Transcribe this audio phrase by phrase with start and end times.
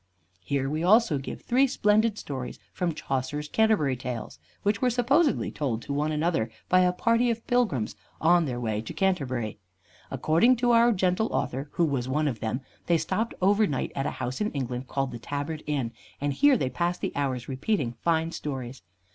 [0.43, 5.83] Here we also give three splendid stories from Chaucer's "Canterbury Tales," which were supposedly told
[5.83, 9.59] to one another by a party of pilgrims on their way to Canterbury.
[10.09, 14.07] According to our gentle author, who was one of them, they stopped over night at
[14.07, 17.93] a house in England called the Tabard Inn, and here they passed the hours repeating
[18.01, 18.81] fine stories.